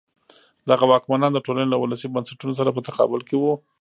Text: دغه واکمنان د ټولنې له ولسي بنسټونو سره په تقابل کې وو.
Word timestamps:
دغه 0.69 0.83
واکمنان 0.91 1.31
د 1.33 1.39
ټولنې 1.45 1.67
له 1.71 1.77
ولسي 1.79 2.07
بنسټونو 2.13 2.53
سره 2.59 2.69
په 2.75 2.81
تقابل 2.87 3.21
کې 3.27 3.35
وو. 3.37 3.53